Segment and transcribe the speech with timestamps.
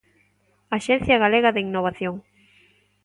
[0.77, 2.15] Axencia Galega de Innovación.